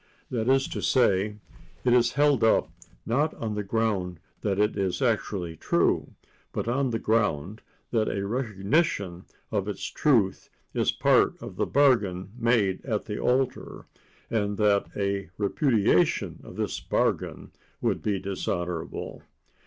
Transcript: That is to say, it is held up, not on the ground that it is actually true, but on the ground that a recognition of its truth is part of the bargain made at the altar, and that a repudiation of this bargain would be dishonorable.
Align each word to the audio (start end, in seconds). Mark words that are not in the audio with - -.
That 0.31 0.49
is 0.49 0.67
to 0.69 0.81
say, 0.81 1.37
it 1.85 1.93
is 1.93 2.13
held 2.13 2.43
up, 2.43 2.71
not 3.05 3.35
on 3.35 3.53
the 3.53 3.61
ground 3.61 4.19
that 4.41 4.57
it 4.57 4.75
is 4.75 4.99
actually 4.99 5.55
true, 5.57 6.13
but 6.51 6.67
on 6.67 6.89
the 6.89 6.97
ground 6.97 7.61
that 7.91 8.09
a 8.09 8.25
recognition 8.27 9.25
of 9.51 9.67
its 9.67 9.83
truth 9.85 10.49
is 10.73 10.91
part 10.91 11.39
of 11.39 11.55
the 11.55 11.67
bargain 11.67 12.31
made 12.35 12.83
at 12.83 13.05
the 13.05 13.19
altar, 13.19 13.85
and 14.31 14.57
that 14.57 14.87
a 14.97 15.29
repudiation 15.37 16.39
of 16.43 16.55
this 16.55 16.79
bargain 16.79 17.51
would 17.79 18.01
be 18.01 18.17
dishonorable. 18.19 19.21